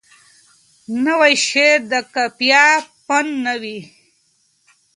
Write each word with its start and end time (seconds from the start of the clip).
نوی 1.05 1.33
شعر 1.47 1.79
د 1.91 1.93
قافیه 2.13 2.65
پابند 3.07 3.31
نه 3.45 3.53
وي. 3.61 3.79